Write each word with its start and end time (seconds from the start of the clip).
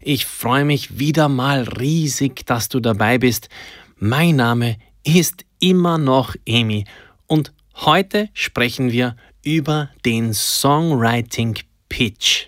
Ich 0.00 0.26
freue 0.26 0.64
mich 0.64 0.98
wieder 0.98 1.28
mal 1.28 1.62
riesig, 1.62 2.46
dass 2.46 2.68
du 2.68 2.80
dabei 2.80 3.18
bist. 3.18 3.48
Mein 3.96 4.36
Name 4.36 4.76
ist 5.04 5.44
immer 5.58 5.98
noch 5.98 6.36
Emi 6.46 6.84
und 7.26 7.52
heute 7.74 8.28
sprechen 8.32 8.92
wir 8.92 9.16
über 9.42 9.90
den 10.04 10.34
Songwriting 10.34 11.58
Pitch. 11.88 12.46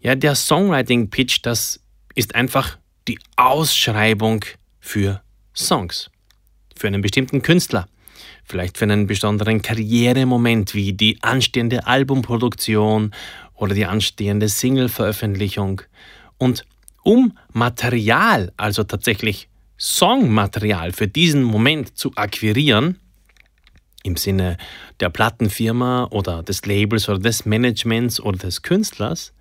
Ja, 0.00 0.16
der 0.16 0.34
Songwriting 0.34 1.08
Pitch, 1.08 1.38
das 1.42 1.80
ist 2.14 2.34
einfach 2.34 2.78
die 3.06 3.18
Ausschreibung 3.36 4.44
für 4.80 5.22
Songs, 5.54 6.10
für 6.76 6.88
einen 6.88 7.02
bestimmten 7.02 7.42
Künstler 7.42 7.86
vielleicht 8.44 8.78
für 8.78 8.84
einen 8.84 9.06
besonderen 9.06 9.62
Karrieremoment 9.62 10.74
wie 10.74 10.92
die 10.92 11.18
anstehende 11.22 11.86
Albumproduktion 11.86 13.12
oder 13.62 13.76
die 13.76 13.86
anstehende 13.86 14.48
Single-Veröffentlichung. 14.48 15.82
Und 16.36 16.66
um 17.04 17.38
Material, 17.52 18.52
also 18.56 18.82
tatsächlich 18.82 19.48
Songmaterial 19.78 20.90
für 20.90 21.06
diesen 21.06 21.44
Moment 21.44 21.96
zu 21.96 22.10
akquirieren, 22.16 22.98
im 24.02 24.16
Sinne 24.16 24.56
der 24.98 25.10
Plattenfirma 25.10 26.08
oder 26.10 26.42
des 26.42 26.66
Labels 26.66 27.08
oder 27.08 27.20
des 27.20 27.46
Managements 27.46 28.18
oder 28.18 28.38
des 28.38 28.62
Künstlers, 28.62 29.32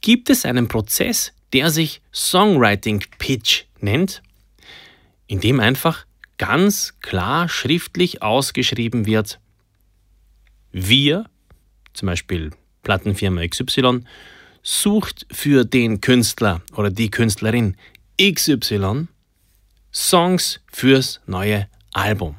gibt 0.00 0.30
es 0.30 0.46
einen 0.46 0.66
Prozess, 0.66 1.34
der 1.52 1.68
sich 1.68 2.00
Songwriting 2.14 3.04
Pitch 3.18 3.64
nennt, 3.80 4.22
in 5.26 5.40
dem 5.40 5.60
einfach 5.60 6.06
ganz 6.38 6.98
klar 7.02 7.50
schriftlich 7.50 8.22
ausgeschrieben 8.22 9.04
wird, 9.04 9.38
wir, 10.72 11.26
zum 11.92 12.06
Beispiel 12.06 12.52
Plattenfirma 12.82 13.46
XY, 13.46 14.04
sucht 14.62 15.26
für 15.30 15.64
den 15.64 16.00
Künstler 16.00 16.62
oder 16.76 16.90
die 16.90 17.10
Künstlerin 17.10 17.76
XY 18.20 19.08
Songs 19.92 20.60
fürs 20.70 21.20
neue 21.26 21.68
Album. 21.92 22.36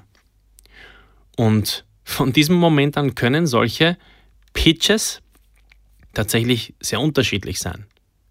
Und 1.36 1.86
von 2.04 2.32
diesem 2.32 2.56
Moment 2.56 2.98
an 2.98 3.16
können 3.16 3.48
solche 3.48 3.98
Pitches 4.54 5.22
tatsächlich 6.14 6.74
sehr 6.80 7.00
unterschiedlich 7.00 7.60
sein. 7.60 7.86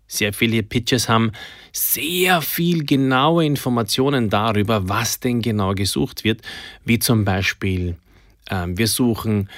Sehr 0.06 0.32
viele 0.32 0.62
Pitches 0.62 1.08
haben 1.08 1.32
sehr 1.72 2.42
viel 2.42 2.84
genaue 2.84 3.44
Informationen 3.44 4.28
darüber, 4.28 4.88
was 4.88 5.20
denn 5.20 5.40
genau 5.40 5.72
gesucht 5.72 6.24
wird, 6.24 6.42
wie 6.84 6.98
zum 6.98 7.24
Beispiel 7.24 7.96
äh, 8.48 8.66
wir 8.68 8.88
suchen 8.88 9.48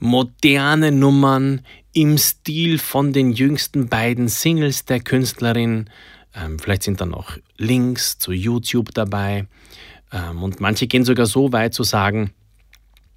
moderne 0.00 0.90
Nummern 0.90 1.60
im 1.92 2.18
Stil 2.18 2.78
von 2.78 3.12
den 3.12 3.32
jüngsten 3.32 3.88
beiden 3.88 4.28
Singles 4.28 4.84
der 4.84 5.00
Künstlerin. 5.00 5.90
Ähm, 6.34 6.58
vielleicht 6.58 6.84
sind 6.84 7.00
da 7.00 7.06
noch 7.06 7.36
Links 7.56 8.18
zu 8.18 8.32
YouTube 8.32 8.92
dabei. 8.94 9.46
Ähm, 10.12 10.42
und 10.42 10.60
manche 10.60 10.86
gehen 10.86 11.04
sogar 11.04 11.26
so 11.26 11.52
weit 11.52 11.74
zu 11.74 11.82
sagen, 11.82 12.32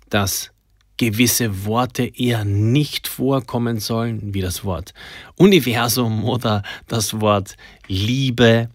dass 0.09 0.51
gewisse 0.97 1.66
Worte 1.66 2.06
eher 2.06 2.45
nicht 2.45 3.07
vorkommen 3.07 3.79
sollen, 3.79 4.33
wie 4.33 4.41
das 4.41 4.63
Wort 4.63 4.94
Universum 5.35 6.23
oder 6.23 6.63
das 6.88 7.19
Wort 7.19 7.57
Liebe. 7.88 8.69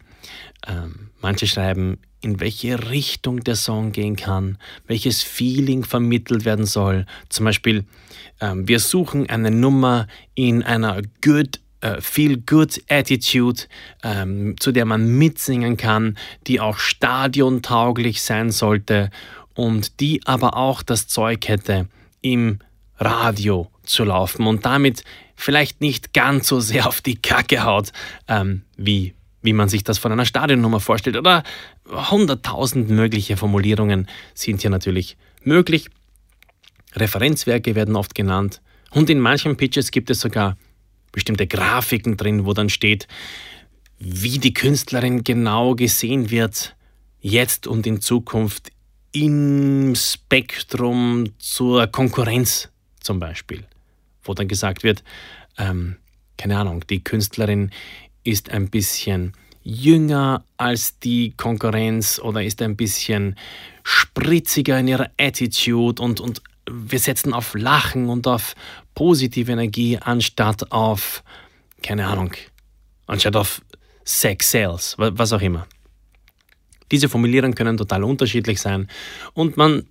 Ähm, 0.67 1.11
manche 1.21 1.47
schreiben, 1.47 1.99
in 2.21 2.41
welche 2.41 2.91
Richtung 2.91 3.45
der 3.45 3.57
Song 3.57 3.93
gehen 3.93 4.17
kann, 4.17 4.59
welches 4.87 5.23
Feeling 5.23 5.85
vermittelt 5.85 6.45
werden 6.45 6.67
soll. 6.67 7.07
Zum 7.29 7.45
Beispiel, 7.45 7.85
ähm, 8.41 8.67
wir 8.67 8.81
suchen 8.81 9.29
eine 9.29 9.51
Nummer 9.51 10.07
in 10.35 10.63
einer 10.63 11.03
good 11.23 11.61
äh, 11.81 12.01
Feel 12.01 12.39
Good 12.39 12.83
Attitude, 12.89 13.63
ähm, 14.03 14.57
zu 14.59 14.73
der 14.73 14.85
man 14.85 15.17
mitsingen 15.17 15.77
kann, 15.77 16.19
die 16.47 16.61
auch 16.61 16.79
stadiontauglich 16.79 18.23
sein 18.23 18.51
sollte 18.51 19.11
und 19.55 20.01
die 20.01 20.21
aber 20.27 20.57
auch 20.57 20.83
das 20.83 21.07
Zeug 21.07 21.47
hätte, 21.47 21.89
im 22.21 22.59
Radio 22.99 23.71
zu 23.85 24.05
laufen 24.05 24.47
und 24.47 24.65
damit 24.65 25.05
vielleicht 25.37 25.81
nicht 25.81 26.13
ganz 26.13 26.49
so 26.49 26.59
sehr 26.59 26.87
auf 26.89 27.01
die 27.01 27.17
Kacke 27.17 27.63
haut, 27.63 27.93
ähm, 28.27 28.63
wie, 28.77 29.15
wie 29.43 29.53
man 29.53 29.69
sich 29.69 29.85
das 29.85 29.99
von 29.99 30.13
einer 30.13 30.25
Stadionnummer 30.25 30.81
vorstellt. 30.81 31.17
Oder 31.17 31.43
hunderttausend 31.87 32.91
mögliche 32.91 33.37
Formulierungen 33.37 34.09
sind 34.35 34.61
hier 34.63 34.71
natürlich 34.71 35.17
möglich. 35.43 35.89
Referenzwerke 36.95 37.75
werden 37.75 37.97
oft 37.97 38.15
genannt 38.15 38.61
und 38.91 39.11
in 39.11 39.21
manchen 39.21 39.57
Pitches 39.57 39.91
gibt 39.91 40.11
es 40.11 40.21
sogar 40.21 40.57
bestimmte 41.13 41.47
Grafiken 41.47 42.17
drin, 42.17 42.47
wo 42.47 42.53
dann 42.53 42.71
steht, 42.71 43.07
wie 43.99 44.39
die 44.39 44.55
Künstlerin 44.55 45.25
genau 45.25 45.75
gesehen 45.75 46.31
wird, 46.31 46.77
jetzt 47.21 47.67
und 47.67 47.87
in 47.87 48.01
Zukunft 48.01 48.71
im 49.13 49.95
Spektrum 49.95 51.33
zur 51.39 51.87
Konkurrenz 51.89 52.69
zum 53.01 53.19
Beispiel, 53.19 53.65
wo 54.23 54.35
dann 54.35 54.49
gesagt 54.49 54.85
wird, 54.85 55.03
ähm, 55.57 55.97
keine 56.37 56.59
Ahnung, 56.59 56.85
die 56.89 57.03
Künstlerin 57.03 57.71
ist 58.25 58.51
ein 58.51 58.69
bisschen 58.69 59.33
jünger 59.63 60.45
als 60.57 60.99
die 60.99 61.35
Konkurrenz 61.37 62.19
oder 62.19 62.43
ist 62.43 62.63
ein 62.63 62.77
bisschen 62.77 63.37
spritziger 63.83 64.79
in 64.79 64.89
ihrer 64.89 65.11
Attitude 65.19 66.03
und, 66.03 66.21
und 66.21 66.43
wir 66.71 66.99
setzen 66.99 67.33
auf 67.35 67.55
Lachen 67.55 68.09
und 68.09 68.27
auf 68.27 68.55
positive 68.95 69.53
Energie 69.53 69.99
anstatt 69.99 70.73
auf, 70.73 71.23
keine 71.83 72.07
Ahnung, 72.07 72.33
anstatt 73.07 73.37
auf 73.37 73.63
Sex 74.05 74.51
Sales, 74.51 74.95
was 74.99 75.33
auch 75.33 75.41
immer. 75.41 75.67
Diese 76.91 77.09
Formulierungen 77.09 77.55
können 77.55 77.77
total 77.77 78.05
unterschiedlich 78.05 78.61
sein 78.61 78.89
und 79.35 79.57
man 79.57 79.87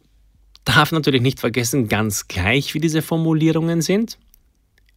darf 0.66 0.92
natürlich 0.92 1.22
nicht 1.22 1.40
vergessen, 1.40 1.88
ganz 1.88 2.28
gleich 2.28 2.74
wie 2.74 2.80
diese 2.80 3.02
Formulierungen 3.02 3.82
sind, 3.82 4.18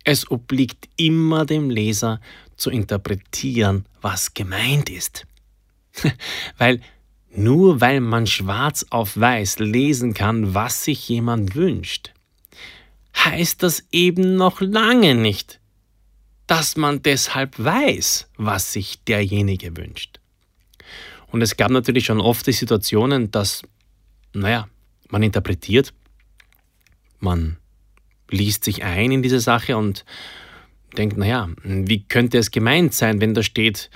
es 0.05 0.31
obliegt 0.31 0.89
immer 0.97 1.45
dem 1.45 1.71
Leser 1.71 2.21
zu 2.57 2.71
interpretieren, 2.71 3.87
was 4.01 4.35
gemeint 4.35 4.91
ist. 4.91 5.27
weil 6.59 6.81
nur 7.35 7.81
weil 7.81 8.01
man 8.01 8.27
schwarz 8.27 8.87
auf 8.91 9.17
weiß 9.19 9.61
lesen 9.61 10.15
kann, 10.15 10.55
was 10.55 10.85
sich 10.85 11.09
jemand 11.09 11.55
wünscht, 11.55 12.13
heißt 13.17 13.63
das 13.63 13.85
eben 13.93 14.37
noch 14.37 14.61
lange 14.61 15.15
nicht, 15.15 15.61
dass 16.47 16.77
man 16.77 17.03
deshalb 17.03 17.59
weiß, 17.59 18.29
was 18.37 18.73
sich 18.73 19.05
derjenige 19.05 19.77
wünscht. 19.77 20.19
Und 21.29 21.43
es 21.43 21.57
gab 21.57 21.71
natürlich 21.71 22.07
schon 22.07 22.21
oft 22.21 22.47
die 22.47 22.53
Situationen, 22.53 23.31
dass, 23.31 23.63
naja, 24.33 24.69
man 25.11 25.23
interpretiert, 25.23 25.93
man 27.21 27.60
liest 28.31 28.65
sich 28.65 28.85
ein 28.85 29.13
in 29.13 29.23
diese 29.23 29.41
Sache 29.41 29.77
und 29.77 30.05
denkt, 30.97 31.17
naja, 31.17 31.49
wie 31.63 32.05
könnte 32.05 32.39
es 32.39 32.51
gemeint 32.51 32.95
sein, 32.95 33.21
wenn 33.21 33.35
da 33.35 33.43
steht, 33.43 33.91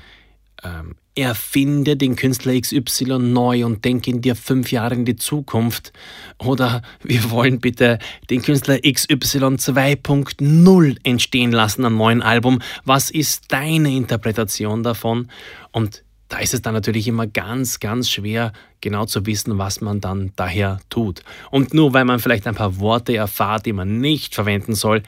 ähm, 0.63 0.97
erfinde 1.17 1.97
den 1.97 2.17
Künstler 2.17 2.61
XY 2.61 3.19
neu 3.21 3.65
und 3.65 3.85
denke 3.85 4.11
in 4.11 4.21
dir 4.21 4.35
fünf 4.35 4.73
Jahre 4.73 4.95
in 4.95 5.05
die 5.05 5.17
Zukunft. 5.17 5.93
Oder 6.39 6.83
wir 7.03 7.31
wollen 7.31 7.61
bitte 7.61 7.99
den 8.31 8.43
Künstler 8.43 8.79
XY 8.81 9.17
2.0 9.57 10.97
entstehen 11.05 11.53
lassen 11.53 11.85
am 11.85 11.97
neuen 11.97 12.23
Album. 12.23 12.61
Was 12.85 13.11
ist 13.11 13.53
deine 13.53 13.95
Interpretation 13.95 14.83
davon? 14.83 15.29
Und 15.71 16.04
da 16.29 16.39
ist 16.39 16.55
es 16.55 16.63
dann 16.63 16.75
natürlich 16.75 17.07
immer 17.07 17.27
ganz, 17.27 17.81
ganz 17.81 18.11
schwer, 18.11 18.53
genau 18.81 19.05
zu 19.05 19.27
wissen, 19.27 19.59
was 19.59 19.81
man 19.81 20.01
dann 20.01 20.33
daher 20.37 20.81
tut. 20.91 21.23
Und 21.51 21.75
nur 21.75 21.93
weil 21.93 22.05
man 22.05 22.19
vielleicht 22.19 22.47
ein 22.47 22.55
paar 22.55 22.79
Worte 22.79 23.17
erfahrt, 23.17 23.67
die 23.67 23.73
man 23.73 24.01
nicht 24.01 24.35
verwenden 24.35 24.75
soll, 24.75 25.03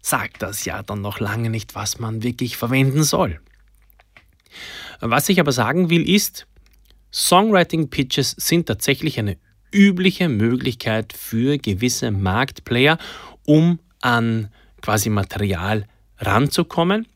sagt 0.00 0.42
das 0.42 0.64
ja 0.64 0.82
dann 0.82 1.00
noch 1.00 1.20
lange 1.20 1.50
nicht, 1.50 1.74
was 1.74 1.98
man 1.98 2.22
wirklich 2.22 2.56
verwenden 2.56 3.02
soll. 3.02 3.40
Was 5.00 5.28
ich 5.28 5.40
aber 5.40 5.52
sagen 5.52 5.90
will, 5.90 6.08
ist, 6.08 6.46
Songwriting-Pitches 7.12 8.36
sind 8.38 8.66
tatsächlich 8.66 9.18
eine 9.18 9.36
übliche 9.72 10.28
Möglichkeit 10.28 11.12
für 11.12 11.58
gewisse 11.58 12.10
Marktplayer, 12.10 12.98
um 13.44 13.78
an 14.00 14.48
quasi 14.80 15.10
Material 15.10 15.86
ranzukommen 16.18 17.06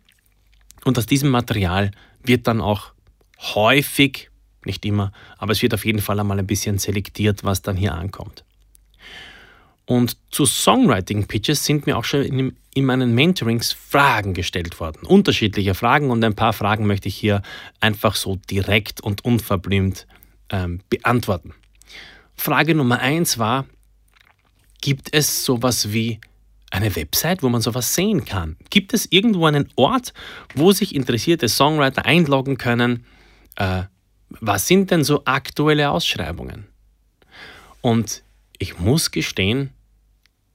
und 0.85 0.99
aus 0.99 1.07
diesem 1.07 1.31
Material 1.31 1.91
wird 2.23 2.47
dann 2.47 2.61
auch 2.61 2.94
häufig, 3.55 4.31
nicht 4.65 4.85
immer, 4.85 5.13
aber 5.39 5.53
es 5.53 5.63
wird 5.63 5.75
auf 5.75 5.85
jeden 5.85 6.01
Fall 6.01 6.19
einmal 6.19 6.39
ein 6.39 6.47
bisschen 6.47 6.79
selektiert, 6.79 7.45
was 7.45 7.63
dann 7.63 7.77
hier 7.77 7.95
ankommt. 7.95 8.45
Und 9.87 10.17
zu 10.31 10.47
Songwriting-Pitches 10.47 11.65
sind 11.65 11.87
mir 11.87 11.99
auch 11.99 12.05
schon 12.05 12.23
in, 12.23 12.57
in, 12.75 12.85
meinen 12.87 13.15
Mentorings 13.15 13.73
Fragen 13.73 14.33
gestellt 14.33 14.81
worden. 14.81 15.07
Unterschiedliche 15.07 15.75
Fragen 15.75 16.11
und 16.11 16.25
ein 16.25 16.35
paar 16.35 16.55
Fragen 16.55 16.87
möchte 16.87 17.09
ich 17.09 17.17
hier 17.17 17.43
einfach 17.81 18.15
so 18.15 18.37
direkt 18.51 19.03
und 19.03 19.25
unverblümt 19.27 20.07
ähm, 20.49 20.81
beantworten. 20.89 21.53
Frage 22.35 22.75
Nummer 22.75 23.01
eins 23.01 23.39
war, 23.39 23.67
gibt 24.81 25.09
es 25.13 25.45
sowas 25.45 25.93
wie 25.93 26.19
eine 26.71 26.97
Website, 26.97 27.43
wo 27.43 27.49
man 27.49 27.61
sowas 27.61 27.95
sehen 27.95 28.25
kann? 28.25 28.57
Gibt 28.71 28.95
es 28.95 29.07
irgendwo 29.11 29.47
einen 29.47 29.69
Ort, 29.77 30.13
wo 30.55 30.73
sich 30.73 30.95
interessierte 30.95 31.49
Songwriter 31.49 32.05
einloggen 32.05 32.59
können? 32.59 33.05
Äh, 33.57 33.85
was 34.41 34.67
sind 34.67 34.91
denn 34.91 35.05
so 35.05 35.25
aktuelle 35.25 35.91
Ausschreibungen? 35.91 36.67
Und 37.81 38.23
ich 38.59 38.79
muss 38.79 39.11
gestehen, 39.11 39.71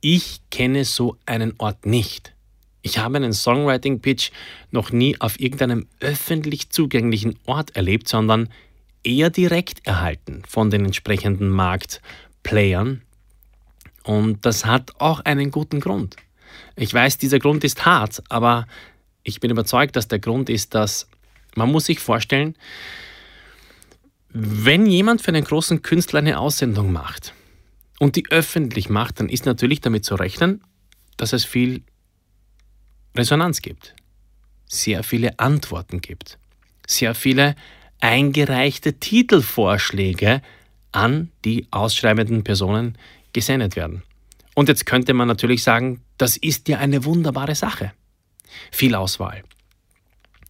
ich 0.02 0.42
kenne 0.50 0.86
so 0.86 1.18
einen 1.26 1.54
Ort 1.58 1.86
nicht. 1.86 2.34
Ich 2.82 2.98
habe 2.98 3.18
einen 3.18 3.34
Songwriting-Pitch 3.34 4.32
noch 4.72 4.92
nie 4.92 5.20
auf 5.20 5.40
irgendeinem 5.40 5.88
öffentlich 6.00 6.70
zugänglichen 6.70 7.38
Ort 7.46 7.76
erlebt, 7.76 8.08
sondern 8.08 8.50
eher 9.04 9.30
direkt 9.30 9.86
erhalten 9.86 10.44
von 10.48 10.70
den 10.70 10.86
entsprechenden 10.86 11.50
Marktplayern. 11.50 13.02
Und 14.04 14.46
das 14.46 14.66
hat 14.66 15.00
auch 15.00 15.20
einen 15.22 15.52
guten 15.52 15.82
Grund. 15.82 16.16
Ich 16.76 16.94
weiß, 16.94 17.18
dieser 17.18 17.40
Grund 17.40 17.64
ist 17.64 17.86
hart, 17.86 18.24
aber 18.30 18.66
ich 19.24 19.40
bin 19.40 19.52
überzeugt, 19.52 19.96
dass 19.96 20.08
der 20.08 20.20
Grund 20.20 20.50
ist, 20.50 20.74
dass 20.74 21.08
man 21.60 21.72
muss 21.72 21.86
sich 21.86 22.00
vorstellen, 22.00 22.56
wenn 24.30 24.88
jemand 24.88 25.22
für 25.22 25.30
einen 25.30 25.44
großen 25.44 25.84
Künstler 25.84 26.20
eine 26.20 26.40
Aussendung 26.40 26.92
macht, 26.92 27.34
und 28.00 28.16
die 28.16 28.26
öffentlich 28.32 28.90
macht, 28.90 29.20
dann 29.20 29.30
ist 29.30 29.46
natürlich 29.46 29.82
damit 29.82 30.06
zu 30.06 30.16
rechnen, 30.16 30.64
dass 31.18 31.34
es 31.34 31.46
viel 31.46 31.84
Resonanz 33.16 33.62
gibt, 33.62 33.94
sehr 34.66 35.04
viele 35.04 35.38
Antworten 35.38 36.02
gibt, 36.02 36.40
sehr 36.88 37.14
viele 37.14 37.56
eingereichte 38.00 38.94
Titelvorschläge 38.94 40.42
an 40.92 41.32
die 41.46 41.68
ausschreibenden 41.70 42.44
Personen 42.44 42.98
gesendet 43.34 43.76
werden. 43.76 44.02
Und 44.56 44.70
jetzt 44.70 44.86
könnte 44.86 45.14
man 45.14 45.28
natürlich 45.28 45.62
sagen, 45.62 46.02
das 46.18 46.38
ist 46.38 46.68
ja 46.70 46.80
eine 46.80 47.06
wunderbare 47.06 47.56
Sache. 47.56 47.92
Viel 48.72 48.96
Auswahl. 48.96 49.44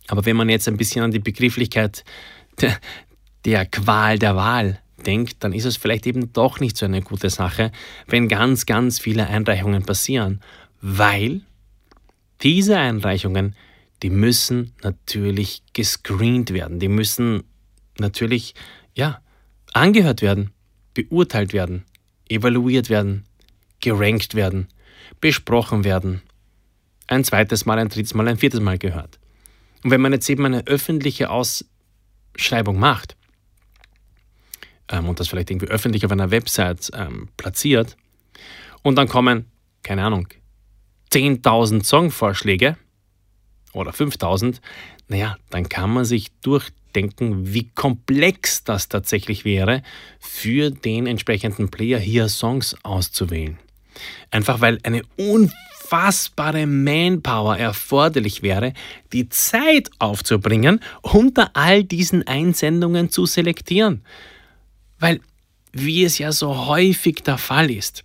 Aber 0.09 0.25
wenn 0.25 0.35
man 0.35 0.49
jetzt 0.49 0.67
ein 0.67 0.77
bisschen 0.77 1.03
an 1.03 1.11
die 1.11 1.19
Begrifflichkeit 1.19 2.03
der, 2.61 2.77
der 3.45 3.65
Qual 3.65 4.19
der 4.19 4.35
Wahl 4.35 4.79
denkt, 5.05 5.43
dann 5.43 5.53
ist 5.53 5.65
es 5.65 5.77
vielleicht 5.77 6.07
eben 6.07 6.33
doch 6.33 6.59
nicht 6.59 6.75
so 6.75 6.85
eine 6.85 7.01
gute 7.01 7.29
Sache, 7.29 7.71
wenn 8.07 8.27
ganz, 8.27 8.65
ganz 8.65 8.99
viele 8.99 9.27
Einreichungen 9.27 9.83
passieren, 9.83 10.41
weil 10.81 11.41
diese 12.41 12.77
Einreichungen, 12.77 13.55
die 14.01 14.09
müssen 14.09 14.73
natürlich 14.81 15.63
gescreent 15.73 16.53
werden, 16.53 16.79
die 16.79 16.87
müssen 16.87 17.43
natürlich, 17.97 18.55
ja, 18.95 19.21
angehört 19.73 20.21
werden, 20.21 20.51
beurteilt 20.93 21.53
werden, 21.53 21.85
evaluiert 22.27 22.89
werden, 22.89 23.25
gerankt 23.79 24.35
werden, 24.35 24.67
besprochen 25.21 25.83
werden, 25.83 26.21
ein 27.07 27.23
zweites 27.23 27.65
Mal, 27.65 27.77
ein 27.77 27.89
drittes 27.89 28.13
Mal, 28.13 28.27
ein 28.27 28.37
viertes 28.37 28.59
Mal 28.59 28.77
gehört. 28.77 29.18
Und 29.83 29.91
wenn 29.91 30.01
man 30.01 30.13
jetzt 30.13 30.29
eben 30.29 30.45
eine 30.45 30.67
öffentliche 30.67 31.29
Ausschreibung 31.29 32.79
macht, 32.79 33.15
ähm, 34.89 35.07
und 35.07 35.19
das 35.19 35.27
vielleicht 35.27 35.51
irgendwie 35.51 35.67
öffentlich 35.67 36.05
auf 36.05 36.11
einer 36.11 36.31
Website 36.31 36.91
ähm, 36.93 37.29
platziert 37.37 37.95
und 38.81 38.95
dann 38.95 39.07
kommen, 39.07 39.45
keine 39.83 40.03
Ahnung, 40.03 40.27
10.000 41.11 41.83
Songvorschläge 41.83 42.77
oder 43.73 43.91
5.000, 43.91 44.59
naja, 45.07 45.37
dann 45.49 45.69
kann 45.69 45.91
man 45.91 46.05
sich 46.05 46.31
durchdenken, 46.41 47.53
wie 47.53 47.69
komplex 47.69 48.63
das 48.63 48.89
tatsächlich 48.89 49.45
wäre, 49.45 49.81
für 50.19 50.71
den 50.71 51.07
entsprechenden 51.07 51.69
Player 51.69 51.99
hier 51.99 52.29
Songs 52.29 52.75
auszuwählen. 52.83 53.57
Einfach 54.31 54.61
weil 54.61 54.79
eine 54.83 55.01
unfassbare 55.89 56.67
Manpower 56.67 57.57
erforderlich 57.57 58.41
wäre, 58.43 58.73
die 59.11 59.29
Zeit 59.29 59.89
aufzubringen, 59.99 60.81
unter 61.01 61.51
all 61.55 61.83
diesen 61.83 62.27
Einsendungen 62.27 63.09
zu 63.09 63.25
selektieren. 63.25 64.03
Weil, 64.99 65.19
wie 65.71 66.03
es 66.03 66.17
ja 66.17 66.31
so 66.31 66.67
häufig 66.67 67.23
der 67.23 67.37
Fall 67.37 67.71
ist, 67.71 68.03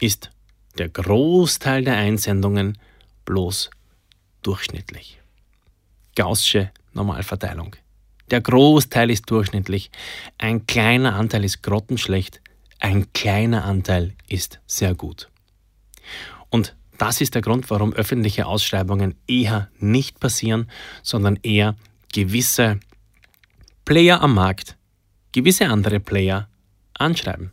ist 0.00 0.30
der 0.78 0.88
Großteil 0.88 1.84
der 1.84 1.96
Einsendungen 1.96 2.78
bloß 3.24 3.70
durchschnittlich. 4.42 5.18
Gaußsche 6.14 6.70
Normalverteilung. 6.92 7.74
Der 8.30 8.40
Großteil 8.40 9.10
ist 9.10 9.30
durchschnittlich, 9.30 9.90
ein 10.36 10.66
kleiner 10.66 11.14
Anteil 11.14 11.44
ist 11.44 11.62
grottenschlecht, 11.62 12.40
ein 12.78 13.12
kleiner 13.12 13.64
Anteil 13.64 14.14
ist 14.28 14.60
sehr 14.66 14.94
gut. 14.94 15.28
Und 16.50 16.76
das 16.98 17.20
ist 17.20 17.34
der 17.34 17.42
Grund, 17.42 17.70
warum 17.70 17.92
öffentliche 17.92 18.46
Ausschreibungen 18.46 19.14
eher 19.26 19.70
nicht 19.78 20.18
passieren, 20.20 20.70
sondern 21.02 21.36
eher 21.42 21.76
gewisse 22.12 22.80
Player 23.84 24.20
am 24.20 24.34
Markt 24.34 24.78
gewisse 25.38 25.68
andere 25.68 26.00
Player 26.00 26.48
anschreiben. 26.94 27.52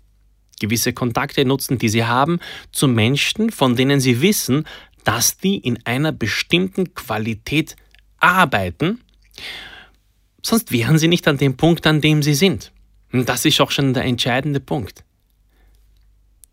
Gewisse 0.60 0.92
Kontakte 0.92 1.46
nutzen, 1.46 1.78
die 1.78 1.90
sie 1.90 2.06
haben, 2.06 2.40
zu 2.72 2.88
Menschen, 2.88 3.52
von 3.52 3.76
denen 3.76 4.00
sie 4.00 4.22
wissen, 4.22 4.66
dass 5.04 5.38
die 5.38 5.58
in 5.58 5.78
einer 5.86 6.12
bestimmten 6.12 6.96
Qualität 6.96 7.76
arbeiten. 8.18 9.02
Sonst 10.42 10.72
wären 10.72 10.98
sie 10.98 11.08
nicht 11.08 11.28
an 11.28 11.38
dem 11.38 11.58
Punkt, 11.58 11.86
an 11.86 12.02
dem 12.02 12.24
sie 12.24 12.34
sind. 12.34 12.72
Und 13.12 13.30
das 13.30 13.46
ist 13.46 13.62
auch 13.62 13.70
schon 13.70 13.94
der 13.94 14.06
entscheidende 14.06 14.60
Punkt. 14.60 15.05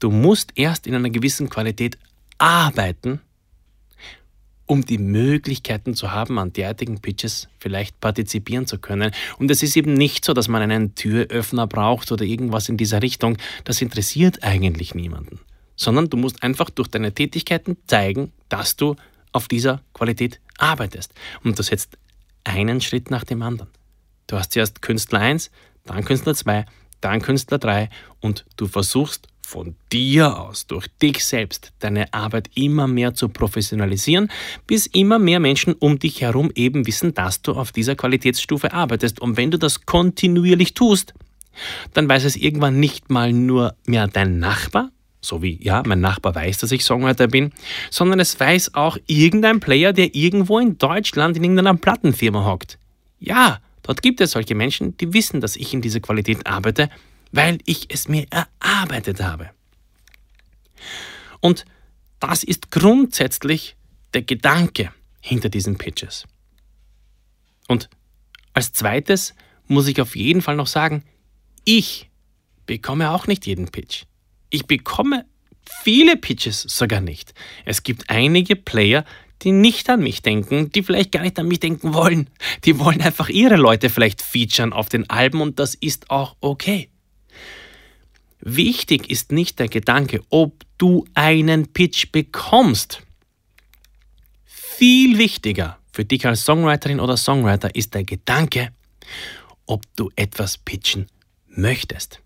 Du 0.03 0.11
musst 0.11 0.51
erst 0.57 0.89
in 0.89 0.97
einer 0.97 1.11
gewissen 1.11 1.49
Qualität 1.49 1.97
arbeiten, 2.37 3.21
um 4.67 4.85
die 4.85 4.99
Möglichkeiten 4.99 5.95
zu 5.95 6.11
haben, 6.11 6.41
an 6.41 6.53
derartigen 6.53 7.01
Pitches 7.01 7.47
vielleicht 7.61 8.01
partizipieren 8.01 8.67
zu 8.67 8.79
können. 8.79 9.13
Und 9.39 9.49
es 9.53 9.63
ist 9.63 9.77
eben 9.77 9.95
nicht 9.95 10.25
so, 10.25 10.33
dass 10.33 10.49
man 10.49 10.61
einen 10.61 10.97
Türöffner 10.97 11.69
braucht 11.69 12.11
oder 12.11 12.25
irgendwas 12.25 12.69
in 12.69 12.77
dieser 12.77 13.01
Richtung. 13.01 13.39
Das 13.63 13.81
interessiert 13.81 14.43
eigentlich 14.43 14.93
niemanden. 14.97 15.39
Sondern 15.77 16.11
du 16.11 16.17
musst 16.17 16.43
einfach 16.43 16.71
durch 16.71 16.89
deine 16.89 17.15
Tätigkeiten 17.15 17.77
zeigen, 17.87 18.33
dass 18.49 18.75
du 18.75 18.97
auf 19.31 19.47
dieser 19.47 19.83
Qualität 19.95 20.41
arbeitest. 20.59 21.15
Und 21.45 21.57
du 21.57 21.63
setzt 21.63 21.97
einen 22.43 22.81
Schritt 22.81 23.13
nach 23.13 23.23
dem 23.23 23.41
anderen. 23.41 23.71
Du 24.27 24.37
hast 24.37 24.51
zuerst 24.51 24.83
Künstler 24.83 25.21
1, 25.21 25.53
dann 25.85 26.05
Künstler 26.05 26.35
2, 26.35 26.67
dann 27.01 27.23
Künstler 27.23 27.59
3 27.59 27.89
und 28.19 28.45
du 28.57 28.67
versuchst 28.67 29.29
von 29.53 29.75
dir 29.93 30.41
aus, 30.41 30.67
durch 30.67 30.87
dich 31.03 31.25
selbst, 31.27 31.73
deine 31.79 32.13
Arbeit 32.15 32.49
immer 32.55 32.87
mehr 32.87 33.13
zu 33.13 33.29
professionalisieren, 33.29 34.31
bis 34.67 34.87
immer 34.87 35.19
mehr 35.19 35.41
Menschen 35.41 35.75
um 35.75 35.99
dich 35.99 36.23
herum 36.23 36.51
eben 36.55 36.87
wissen, 36.87 37.13
dass 37.13 37.43
du 37.43 37.53
auf 37.53 37.71
dieser 37.71 37.95
Qualitätsstufe 37.95 38.73
arbeitest. 38.73 39.21
Und 39.21 39.37
wenn 39.37 39.51
du 39.51 39.59
das 39.59 39.85
kontinuierlich 39.85 40.73
tust, 40.73 41.13
dann 41.93 42.09
weiß 42.09 42.25
es 42.25 42.37
irgendwann 42.37 42.81
nicht 42.81 43.11
mal 43.11 43.35
nur 43.35 43.77
mehr 43.85 44.09
dein 44.09 44.39
Nachbar, 44.39 44.91
so 45.21 45.43
wie, 45.43 45.63
ja, 45.63 45.83
mein 45.85 46.01
Nachbar 46.01 46.35
weiß, 46.35 46.57
dass 46.57 46.73
ich 46.73 46.83
Songwriter 46.83 47.29
bin, 47.29 47.53
sondern 47.91 48.21
es 48.21 48.41
weiß 48.41 48.75
auch 48.75 48.97
irgendein 49.07 49.61
Player, 49.61 49.93
der 49.93 50.15
irgendwo 50.15 50.59
in 50.61 50.79
Deutschland 50.79 51.37
in 51.37 51.45
irgendeiner 51.45 51.75
Plattenfirma 51.75 52.47
hockt. 52.47 52.79
Ja, 53.21 53.61
dort 53.83 54.01
gibt 54.01 54.23
es 54.23 54.31
solche 54.31 54.55
Menschen, 54.55 54.97
die 54.97 55.13
wissen, 55.13 55.43
dass 55.43 55.57
ich 55.57 55.75
in 55.75 55.83
dieser 55.83 56.01
Qualität 56.01 56.47
arbeite 56.47 56.89
weil 57.33 57.59
ich 57.65 57.93
es 57.93 58.09
mir 58.09 58.27
erarbeitet 58.31 59.21
habe. 59.21 59.51
Und 61.41 61.65
das 62.21 62.45
ist 62.45 62.71
grundsätzlich 62.71 63.77
der 64.15 64.23
Gedanke 64.23 64.93
hinter 65.21 65.49
diesen 65.49 65.77
Pitches. 65.77 66.25
Und 67.69 67.89
als 68.53 68.73
zweites 68.73 69.35
muss 69.67 69.89
ich 69.89 70.01
auf 70.01 70.15
jeden 70.15 70.43
Fall 70.43 70.57
noch 70.57 70.67
sagen, 70.67 71.03
ich 71.65 72.11
bekomme 72.67 73.11
auch 73.11 73.27
nicht 73.27 73.47
jeden 73.47 73.69
Pitch. 73.71 74.05
Ich 74.51 74.67
bekomme 74.67 75.25
viele 75.83 76.17
Pitches 76.17 76.63
sogar 76.63 77.01
nicht. 77.01 77.35
Es 77.65 77.83
gibt 77.83 78.11
einige 78.11 78.57
Player, 78.57 79.05
die 79.43 79.53
nicht 79.53 79.89
an 79.91 80.01
mich 80.01 80.23
denken, 80.23 80.71
die 80.71 80.83
vielleicht 80.83 81.13
gar 81.13 81.23
nicht 81.23 81.39
an 81.39 81.49
mich 81.49 81.61
denken 81.61 81.95
wollen. 81.95 82.31
Die 82.65 82.79
wollen 82.79 83.01
einfach 83.01 83.29
ihre 83.29 83.57
Leute 83.57 83.91
vielleicht 83.91 84.23
featuren 84.23 84.73
auf 84.73 84.89
den 84.89 85.09
Alben 85.11 85.41
und 85.41 85.59
das 85.59 85.75
ist 85.75 86.11
auch 86.11 86.37
okay. 86.41 86.92
Wichtig 88.45 89.09
ist 89.09 89.31
nicht 89.31 89.61
der 89.61 89.69
Gedanke, 89.69 90.21
ob 90.29 90.65
du 90.77 91.07
einen 91.15 91.73
Pitch 91.73 92.11
bekommst. 92.11 93.03
Viel 94.45 95.17
wichtiger, 95.17 95.79
für 95.93 96.05
dich 96.05 96.27
als 96.27 96.45
Songwriterin 96.45 96.99
oder 96.99 97.17
Songwriter 97.17 97.73
ist 97.77 97.95
der 97.95 98.03
Gedanke, 98.03 98.73
ob 99.67 99.85
du 99.95 100.11
etwas 100.17 100.59
pitchen 100.59 101.07
möchtest. 101.47 102.21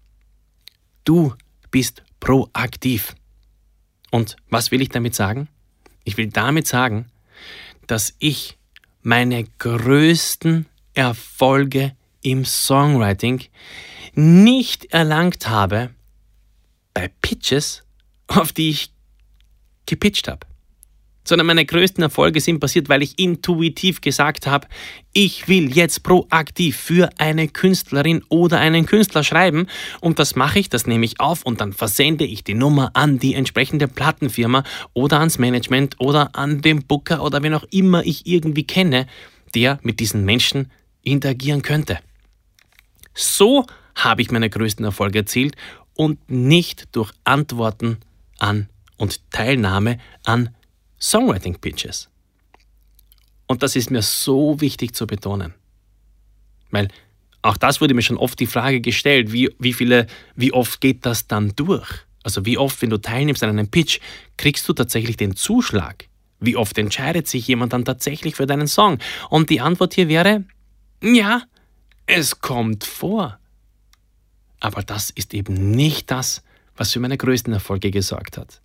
Du 1.05 1.35
bist 1.71 2.03
proaktiv. 2.19 3.15
Und 4.11 4.37
was 4.49 4.71
will 4.71 4.81
ich 4.81 4.89
damit 4.89 5.15
sagen? 5.15 5.49
Ich 6.05 6.17
will 6.17 6.29
damit 6.29 6.67
sagen, 6.67 7.11
dass 7.87 8.15
ich 8.21 8.57
meine 9.03 9.45
größten 9.59 10.65
Erfolge 10.95 11.95
im 12.23 12.47
Songwriting 12.47 13.43
nicht 14.15 14.87
erlangt 14.87 15.49
habe 15.49 15.91
bei 16.97 17.11
Pitches, 17.21 17.83
auf 18.27 18.53
die 18.53 18.71
ich 18.71 18.91
gepitcht 19.85 20.29
habe 20.29 20.47
sondern 21.29 21.49
meine 21.49 21.67
größten 21.67 22.05
Erfolge 22.05 22.41
sind 22.41 22.61
passiert, 22.61 22.89
weil 22.89 23.03
ich 23.03 23.19
intuitiv 23.19 24.01
gesagt 24.01 24.47
habe, 24.47 24.69
ich 25.13 25.49
will 25.49 25.77
jetzt 25.77 26.05
proaktiv 26.05 26.77
für 26.77 27.11
eine 27.19 27.49
Künstlerin 27.49 28.23
oder 28.29 28.61
einen 28.61 28.87
Künstler 28.87 29.25
schreiben 29.25 29.67
und 30.01 30.21
das 30.21 30.37
mache 30.37 30.61
ich, 30.61 30.69
das 30.69 30.87
nehme 30.87 31.05
ich 31.05 31.19
auf 31.19 31.43
und 31.43 31.61
dann 31.61 31.73
versende 31.73 32.25
ich 32.25 32.45
die 32.45 32.55
Nummer 32.55 32.93
an 32.95 33.19
die 33.19 33.35
entsprechende 33.35 33.89
Plattenfirma 33.89 34.63
oder 34.95 35.19
ans 35.19 35.39
Management 35.39 35.97
oder 35.99 36.37
an 36.37 36.63
den 36.63 36.87
Booker 36.87 37.25
oder 37.25 37.43
wen 37.43 37.55
auch 37.55 37.65
immer 37.73 38.07
ich 38.07 38.27
irgendwie 38.27 38.65
kenne, 38.65 39.09
der 39.53 39.81
mit 39.83 39.99
diesen 39.99 40.25
Menschen 40.25 40.71
interagieren 41.03 41.63
könnte. 41.63 41.99
So 43.15 43.67
habe 43.97 44.23
ich 44.23 44.31
meine 44.31 44.49
größten 44.49 44.85
Erfolge 44.85 45.19
erzielt 45.21 45.57
und 45.97 46.31
nicht 46.31 46.89
durch 46.93 47.13
Antworten 47.25 47.99
an 48.39 48.69
und 48.97 49.31
Teilnahme 49.31 49.99
an 50.25 50.55
Songwriting 51.01 51.59
Pitches. 51.59 52.09
Und 53.47 53.63
das 53.63 53.77
ist 53.77 53.91
mir 53.91 54.03
so 54.03 54.61
wichtig 54.61 54.95
zu 54.95 55.07
betonen. 55.07 55.55
Weil 56.71 56.89
auch 57.43 57.57
das 57.57 57.81
wurde 57.81 57.95
mir 57.95 58.03
schon 58.03 58.17
oft 58.17 58.39
die 58.41 58.47
Frage 58.47 58.81
gestellt, 58.81 59.33
wie, 59.33 59.51
wie, 59.59 59.73
viele, 59.73 60.07
wie 60.35 60.53
oft 60.53 60.81
geht 60.81 61.07
das 61.07 61.27
dann 61.29 61.55
durch? 61.55 61.89
Also 62.25 62.45
wie 62.45 62.59
oft, 62.59 62.83
wenn 62.83 62.91
du 62.91 62.99
teilnimmst 62.99 63.43
an 63.45 63.51
einem 63.51 63.69
Pitch, 63.69 64.01
kriegst 64.37 64.69
du 64.69 64.73
tatsächlich 64.73 65.17
den 65.17 65.37
Zuschlag? 65.37 66.09
Wie 66.41 66.57
oft 66.57 66.77
entscheidet 66.77 67.29
sich 67.29 67.47
jemand 67.47 67.73
dann 67.73 67.85
tatsächlich 67.85 68.35
für 68.35 68.47
deinen 68.47 68.67
Song? 68.67 68.99
Und 69.31 69.49
die 69.49 69.61
Antwort 69.61 69.95
hier 69.95 70.09
wäre, 70.09 70.45
ja, 71.03 71.43
es 72.07 72.41
kommt 72.41 72.85
vor. 72.85 73.39
Aber 74.61 74.83
das 74.83 75.11
ist 75.11 75.35
eben 75.35 75.71
nicht 75.73 76.11
das, 76.11 76.43
was 76.77 76.93
für 76.93 77.01
meine 77.01 77.17
größten 77.17 77.53
Erfolge 77.53 77.91
gesorgt 77.91 78.39
hat. 78.39 78.61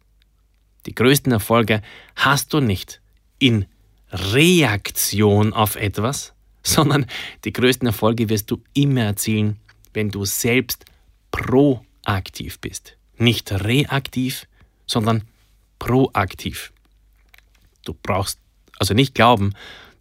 Die 0.85 0.95
größten 0.95 1.31
Erfolge 1.31 1.81
hast 2.15 2.53
du 2.53 2.59
nicht 2.59 3.01
in 3.39 3.65
Reaktion 4.11 5.53
auf 5.53 5.75
etwas, 5.75 6.33
sondern 6.63 7.05
die 7.45 7.53
größten 7.53 7.87
Erfolge 7.87 8.29
wirst 8.29 8.51
du 8.51 8.61
immer 8.73 9.01
erzielen, 9.01 9.57
wenn 9.93 10.09
du 10.09 10.25
selbst 10.25 10.85
proaktiv 11.31 12.59
bist. 12.59 12.97
Nicht 13.17 13.51
reaktiv, 13.51 14.47
sondern 14.85 15.23
proaktiv. 15.79 16.71
Du 17.85 17.93
brauchst 17.93 18.39
also 18.77 18.93
nicht 18.93 19.15
glauben, 19.15 19.53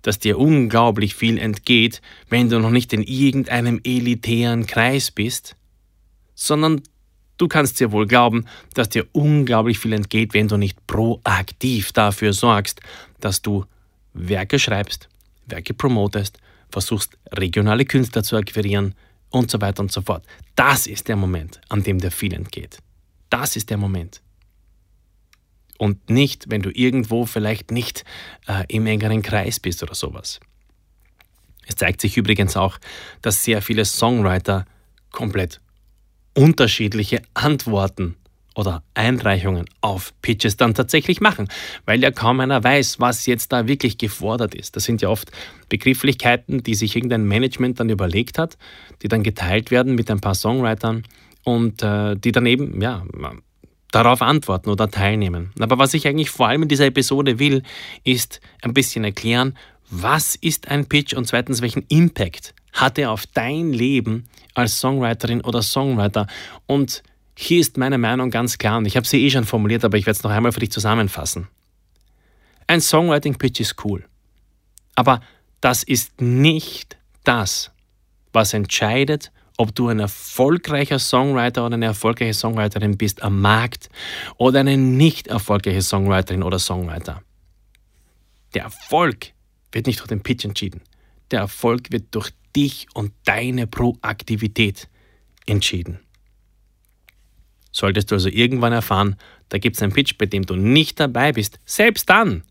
dass 0.02 0.18
dir 0.18 0.38
unglaublich 0.38 1.14
viel 1.14 1.38
entgeht, 1.38 2.00
wenn 2.28 2.49
du 2.49 2.59
noch 2.59 2.70
nicht 2.70 2.92
in 2.92 3.02
irgendeinem 3.02 3.80
elitären 3.85 4.66
Kreis 4.66 5.11
bist, 5.11 5.56
sondern 6.40 6.82
Du 7.40 7.49
kannst 7.49 7.80
dir 7.80 7.90
wohl 7.90 8.06
glauben, 8.06 8.44
dass 8.75 8.90
dir 8.90 9.06
unglaublich 9.12 9.78
viel 9.78 9.94
entgeht, 9.94 10.35
wenn 10.35 10.47
du 10.47 10.59
nicht 10.59 10.87
proaktiv 10.87 11.90
dafür 11.92 12.35
sorgst, 12.35 12.82
dass 13.18 13.40
du 13.40 13.64
Werke 14.12 14.59
schreibst, 14.59 15.09
Werke 15.47 15.73
promotest, 15.73 16.38
versuchst 16.68 17.16
regionale 17.32 17.87
Künstler 17.87 18.23
zu 18.25 18.37
akquirieren 18.37 18.94
und 19.30 19.50
so 19.50 19.59
weiter 19.62 19.80
und 19.80 19.90
so 19.90 20.02
fort. 20.02 20.23
Das 20.54 20.87
ist 20.87 21.09
der 21.09 21.16
Moment, 21.16 21.62
an 21.70 21.82
dem 21.82 21.99
dir 21.99 22.11
viel 22.11 22.35
entgeht. 22.35 22.76
Das 23.30 23.56
ist 23.56 23.70
der 23.70 23.78
Moment. 23.78 24.20
Und 25.78 26.11
nicht, 26.11 26.50
wenn 26.50 26.61
du 26.61 26.68
irgendwo 26.68 27.25
vielleicht 27.25 27.70
nicht 27.70 28.04
äh, 28.49 28.64
im 28.68 28.87
engeren 28.87 29.23
Kreis 29.23 29.59
bist 29.59 29.82
oder 29.82 29.94
sowas. 29.94 30.40
Es 31.66 31.76
zeigt 31.76 32.02
sich 32.02 32.18
übrigens 32.18 32.54
auch, 32.54 32.76
dass 33.23 33.44
sehr 33.44 33.62
viele 33.62 33.87
Songwriter 33.87 34.66
komplett 35.11 35.62
unterschiedliche 36.34 37.22
Antworten 37.34 38.16
oder 38.56 38.82
Einreichungen 38.94 39.66
auf 39.80 40.12
Pitches 40.22 40.56
dann 40.56 40.75
tatsächlich 40.75 41.20
machen, 41.20 41.49
weil 41.87 42.02
ja 42.02 42.10
kaum 42.10 42.40
einer 42.40 42.62
weiß, 42.62 43.00
was 43.00 43.26
jetzt 43.26 43.52
da 43.52 43.66
wirklich 43.66 43.96
gefordert 43.96 44.54
ist. 44.54 44.76
Das 44.76 44.84
sind 44.84 45.02
ja 45.02 45.08
oft 45.08 45.30
Begrifflichkeiten, 45.68 46.62
die 46.62 46.75
sich 46.75 46.96
irgendein 46.96 47.25
Management 47.25 47.80
dann 47.80 47.90
überlegt 47.90 48.38
hat, 48.38 48.58
die 49.02 49.08
dann 49.08 49.22
geteilt 49.22 49.70
werden 49.70 49.94
mit 49.94 50.10
ein 50.10 50.20
paar 50.20 50.34
Songwritern 50.34 51.04
und 51.44 51.82
äh, 51.82 52.16
die 52.16 52.32
dann 52.32 52.46
eben, 52.46 52.82
ja, 52.82 53.04
darauf 53.92 54.22
antworten 54.22 54.70
oder 54.70 54.90
teilnehmen. 54.90 55.52
Aber 55.58 55.78
was 55.78 55.94
ich 55.94 56.06
eigentlich 56.06 56.30
vor 56.30 56.49
allem 56.49 56.62
in 56.62 56.68
dieser 56.68 56.87
Episode 56.87 57.38
will, 57.38 57.62
ist 58.04 58.40
ein 58.62 58.75
bisschen 58.75 59.04
erklären, 59.04 59.56
was 59.90 60.37
ist 60.37 60.68
ein 60.68 60.87
Pitch 60.87 61.14
und 61.14 61.26
zweitens, 61.26 61.62
welchen 61.62 61.84
Impact 61.88 62.54
hat 62.72 62.99
er 62.99 63.10
auf 63.10 63.26
dein 63.26 63.72
Leben 63.72 64.28
als 64.60 64.78
Songwriterin 64.78 65.40
oder 65.40 65.62
Songwriter? 65.62 66.26
Und 66.66 67.02
hier 67.36 67.60
ist 67.60 67.76
meine 67.78 67.98
Meinung 67.98 68.30
ganz 68.30 68.58
klar 68.58 68.78
und 68.78 68.86
ich 68.86 68.96
habe 68.96 69.06
sie 69.06 69.24
eh 69.24 69.30
schon 69.30 69.44
formuliert, 69.44 69.84
aber 69.84 69.96
ich 69.96 70.06
werde 70.06 70.18
es 70.18 70.22
noch 70.22 70.30
einmal 70.30 70.52
für 70.52 70.60
dich 70.60 70.70
zusammenfassen. 70.70 71.48
Ein 72.66 72.80
Songwriting-Pitch 72.80 73.60
ist 73.60 73.84
cool, 73.84 74.04
aber 74.94 75.20
das 75.60 75.82
ist 75.82 76.20
nicht 76.20 76.98
das, 77.24 77.70
was 78.32 78.52
entscheidet, 78.52 79.32
ob 79.56 79.74
du 79.74 79.88
ein 79.88 79.98
erfolgreicher 79.98 80.98
Songwriter 80.98 81.66
oder 81.66 81.74
eine 81.74 81.86
erfolgreiche 81.86 82.32
Songwriterin 82.32 82.96
bist 82.96 83.22
am 83.22 83.40
Markt 83.40 83.90
oder 84.36 84.60
eine 84.60 84.76
nicht 84.76 85.26
erfolgreiche 85.26 85.82
Songwriterin 85.82 86.42
oder 86.42 86.58
Songwriter. 86.58 87.22
Der 88.54 88.62
Erfolg 88.62 89.32
wird 89.72 89.86
nicht 89.86 90.00
durch 90.00 90.08
den 90.08 90.22
Pitch 90.22 90.44
entschieden. 90.44 90.80
Der 91.30 91.40
Erfolg 91.40 91.92
wird 91.92 92.14
durch 92.14 92.30
dich 92.57 92.87
und 92.95 93.12
deine 93.25 93.66
Proaktivität 93.66 94.88
entschieden. 95.47 96.00
Solltest 97.73 98.11
du 98.11 98.16
also 98.16 98.28
irgendwann 98.28 98.73
erfahren, 98.73 99.16
da 99.49 99.59
gibt 99.59 99.76
es 99.76 99.83
einen 99.83 99.92
Pitch, 99.92 100.16
bei 100.19 100.26
dem 100.26 100.45
du 100.47 100.57
nicht 100.57 100.99
dabei 100.99 101.33
bist, 101.33 101.59
selbst 101.64 102.09
dann 102.09 102.42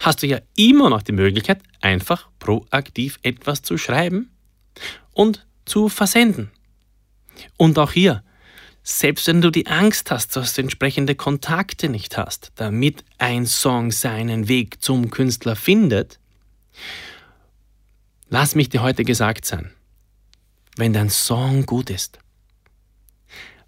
hast 0.00 0.22
du 0.22 0.26
ja 0.26 0.40
immer 0.56 0.90
noch 0.90 1.02
die 1.02 1.12
Möglichkeit, 1.12 1.60
einfach 1.80 2.28
proaktiv 2.38 3.18
etwas 3.22 3.62
zu 3.62 3.78
schreiben 3.78 4.30
und 5.12 5.46
zu 5.64 5.88
versenden. 5.88 6.50
Und 7.56 7.78
auch 7.78 7.92
hier, 7.92 8.22
selbst 8.82 9.26
wenn 9.26 9.40
du 9.40 9.50
die 9.50 9.66
Angst 9.66 10.10
hast, 10.10 10.36
dass 10.36 10.54
du 10.54 10.62
entsprechende 10.62 11.14
Kontakte 11.14 11.88
nicht 11.88 12.16
hast, 12.16 12.52
damit 12.56 13.04
ein 13.18 13.46
Song 13.46 13.90
seinen 13.90 14.48
Weg 14.48 14.82
zum 14.82 15.10
Künstler 15.10 15.56
findet, 15.56 16.18
Lass 18.30 18.54
mich 18.54 18.68
dir 18.68 18.82
heute 18.82 19.04
gesagt 19.04 19.46
sein, 19.46 19.70
wenn 20.76 20.92
dein 20.92 21.08
Song 21.08 21.64
gut 21.64 21.88
ist, 21.88 22.18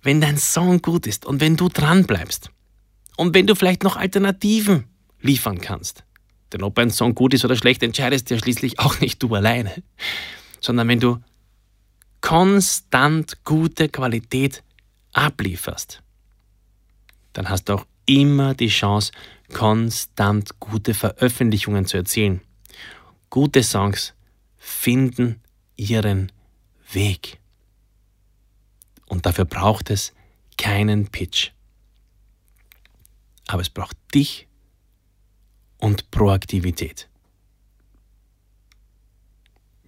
wenn 0.02 0.20
dein 0.20 0.36
Song 0.36 0.82
gut 0.82 1.06
ist 1.06 1.24
und 1.24 1.40
wenn 1.40 1.56
du 1.56 1.68
dran 1.70 2.04
bleibst 2.04 2.50
und 3.16 3.34
wenn 3.34 3.46
du 3.46 3.54
vielleicht 3.54 3.82
noch 3.84 3.96
Alternativen 3.96 4.84
liefern 5.22 5.62
kannst, 5.62 6.04
denn 6.52 6.62
ob 6.62 6.78
ein 6.78 6.90
Song 6.90 7.14
gut 7.14 7.32
ist 7.32 7.44
oder 7.44 7.56
schlecht, 7.56 7.82
entscheidest 7.82 8.28
ja 8.28 8.38
schließlich 8.38 8.78
auch 8.78 9.00
nicht 9.00 9.22
du 9.22 9.34
alleine, 9.34 9.82
sondern 10.60 10.88
wenn 10.88 11.00
du 11.00 11.18
konstant 12.20 13.42
gute 13.44 13.88
Qualität 13.88 14.62
ablieferst, 15.14 16.02
dann 17.32 17.48
hast 17.48 17.70
du 17.70 17.74
auch 17.74 17.86
immer 18.04 18.54
die 18.54 18.68
Chance, 18.68 19.12
konstant 19.54 20.60
gute 20.60 20.92
Veröffentlichungen 20.92 21.86
zu 21.86 21.96
erzielen. 21.96 22.42
Gute 23.30 23.62
Songs 23.62 24.12
finden 24.60 25.42
ihren 25.74 26.30
Weg. 26.92 27.40
Und 29.06 29.26
dafür 29.26 29.46
braucht 29.46 29.90
es 29.90 30.12
keinen 30.56 31.08
Pitch. 31.08 31.50
Aber 33.48 33.62
es 33.62 33.70
braucht 33.70 33.96
dich 34.14 34.46
und 35.78 36.10
Proaktivität. 36.12 37.08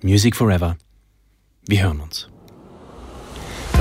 Music 0.00 0.35
Forever. 0.35 0.76
Wir 1.69 1.85
hören 1.85 2.00
uns. 2.00 2.32